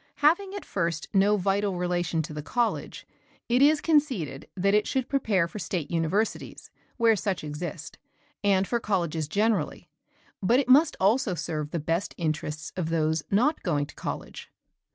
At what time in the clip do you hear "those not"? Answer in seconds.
12.89-13.61